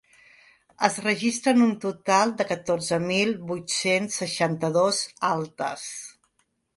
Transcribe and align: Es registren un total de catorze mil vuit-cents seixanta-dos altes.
Es 0.87 0.95
registren 1.01 1.59
un 1.65 1.75
total 1.83 2.33
de 2.39 2.47
catorze 2.51 2.99
mil 3.09 3.33
vuit-cents 3.51 4.17
seixanta-dos 4.23 5.03
altes. 5.29 5.85